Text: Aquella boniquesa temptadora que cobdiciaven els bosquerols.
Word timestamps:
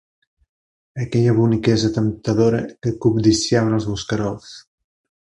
Aquella 1.03 1.35
boniquesa 1.39 1.91
temptadora 1.97 2.63
que 2.87 2.95
cobdiciaven 3.05 3.79
els 3.81 3.87
bosquerols. 3.91 4.57